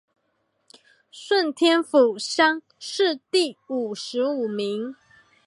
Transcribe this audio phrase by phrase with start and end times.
[1.11, 4.95] 顺天府乡试第五十五名。